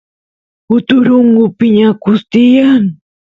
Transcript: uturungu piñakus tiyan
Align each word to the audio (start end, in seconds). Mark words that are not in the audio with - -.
uturungu 0.77 1.43
piñakus 1.57 2.19
tiyan 2.31 2.83